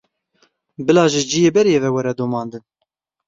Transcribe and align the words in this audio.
Bila 0.85 1.03
ji 1.11 1.21
ciyê 1.29 1.49
berê 1.55 1.75
ve 1.83 1.89
were 1.95 2.13
domandin? 2.19 2.63